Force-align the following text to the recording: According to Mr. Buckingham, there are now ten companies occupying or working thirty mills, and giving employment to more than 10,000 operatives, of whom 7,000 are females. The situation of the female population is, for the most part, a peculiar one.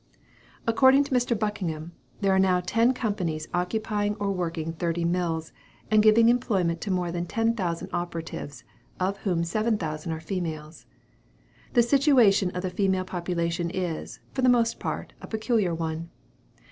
According 0.65 1.03
to 1.03 1.13
Mr. 1.13 1.37
Buckingham, 1.37 1.91
there 2.21 2.33
are 2.33 2.39
now 2.39 2.59
ten 2.59 2.91
companies 2.91 3.47
occupying 3.53 4.15
or 4.15 4.31
working 4.31 4.73
thirty 4.73 5.05
mills, 5.05 5.53
and 5.91 6.01
giving 6.01 6.27
employment 6.27 6.81
to 6.81 6.89
more 6.89 7.11
than 7.11 7.27
10,000 7.27 7.87
operatives, 7.93 8.63
of 8.99 9.17
whom 9.17 9.43
7,000 9.43 10.11
are 10.11 10.19
females. 10.19 10.87
The 11.73 11.83
situation 11.83 12.49
of 12.55 12.63
the 12.63 12.71
female 12.71 13.05
population 13.05 13.69
is, 13.69 14.19
for 14.33 14.41
the 14.41 14.49
most 14.49 14.79
part, 14.79 15.13
a 15.21 15.27
peculiar 15.27 15.75
one. 15.75 16.09